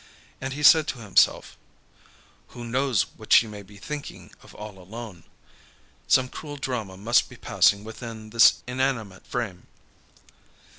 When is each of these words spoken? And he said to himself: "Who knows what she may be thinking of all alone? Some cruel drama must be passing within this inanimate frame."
And 0.41 0.53
he 0.53 0.63
said 0.63 0.87
to 0.87 0.97
himself: 0.97 1.55
"Who 2.57 2.65
knows 2.65 3.03
what 3.17 3.31
she 3.33 3.45
may 3.45 3.61
be 3.61 3.77
thinking 3.77 4.33
of 4.41 4.55
all 4.55 4.79
alone? 4.79 5.25
Some 6.07 6.27
cruel 6.27 6.57
drama 6.57 6.97
must 6.97 7.29
be 7.29 7.35
passing 7.37 7.83
within 7.83 8.31
this 8.31 8.63
inanimate 8.65 9.27
frame." 9.27 9.67